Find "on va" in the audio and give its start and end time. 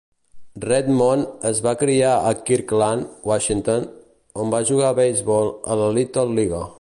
4.45-4.63